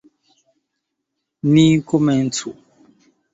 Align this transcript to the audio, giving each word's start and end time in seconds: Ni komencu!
Ni 1.53 1.65
komencu! 1.93 2.47